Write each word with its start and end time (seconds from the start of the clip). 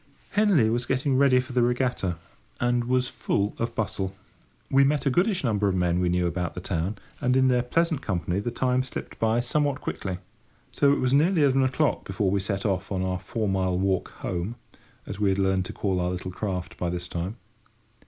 Henley 0.31 0.67
was 0.71 0.87
getting 0.87 1.15
ready 1.15 1.39
for 1.39 1.53
the 1.53 1.61
regatta, 1.61 2.17
and 2.59 2.85
was 2.85 3.07
full 3.07 3.53
of 3.59 3.75
bustle. 3.75 4.15
We 4.71 4.83
met 4.83 5.05
a 5.05 5.11
goodish 5.11 5.43
number 5.43 5.67
of 5.67 5.75
men 5.75 5.99
we 5.99 6.09
knew 6.09 6.25
about 6.25 6.55
the 6.55 6.59
town, 6.59 6.97
and 7.21 7.37
in 7.37 7.49
their 7.49 7.61
pleasant 7.61 8.01
company 8.01 8.39
the 8.39 8.49
time 8.49 8.81
slipped 8.81 9.19
by 9.19 9.41
somewhat 9.41 9.79
quickly; 9.79 10.17
so 10.71 10.89
that 10.89 10.95
it 10.95 10.99
was 11.01 11.13
nearly 11.13 11.43
eleven 11.43 11.61
o'clock 11.61 12.03
before 12.03 12.31
we 12.31 12.39
set 12.39 12.65
off 12.65 12.91
on 12.91 13.03
our 13.03 13.19
four 13.19 13.47
mile 13.47 13.77
walk 13.77 14.09
home—as 14.21 15.19
we 15.19 15.29
had 15.29 15.37
learned 15.37 15.65
to 15.65 15.71
call 15.73 15.99
our 15.99 16.09
little 16.09 16.31
craft 16.31 16.77
by 16.77 16.89
this 16.89 17.07
time. 17.07 17.37